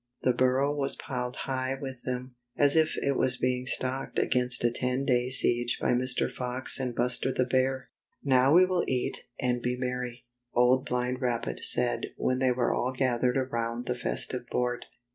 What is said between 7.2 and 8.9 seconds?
the Bear." Now we will